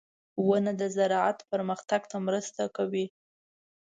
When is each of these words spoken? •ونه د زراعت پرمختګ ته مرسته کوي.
•ونه 0.47 0.71
د 0.81 0.83
زراعت 0.95 1.39
پرمختګ 1.51 2.01
ته 2.11 2.17
مرسته 2.27 2.61
کوي. 2.75 3.05